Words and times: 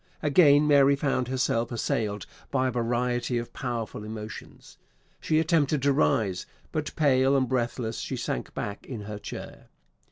Again 0.23 0.65
Mary 0.65 0.95
found 0.95 1.27
herself 1.27 1.71
assailed 1.71 2.25
by 2.49 2.67
a 2.67 2.71
variety 2.71 3.37
of 3.37 3.53
powerful 3.53 4.03
emotions. 4.03 4.79
She 5.19 5.39
attempted 5.39 5.83
to 5.83 5.93
rise; 5.93 6.47
but, 6.71 6.95
pale 6.95 7.37
and 7.37 7.47
breathless, 7.47 7.99
she 7.99 8.17
sank 8.17 8.55
back 8.55 8.83
in 8.87 9.01
her 9.01 9.19
chair. 9.19 9.67